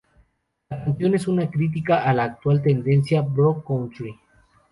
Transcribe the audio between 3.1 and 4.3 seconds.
bro-country.